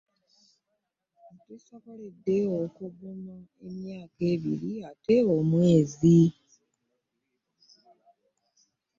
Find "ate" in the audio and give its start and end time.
4.89-5.15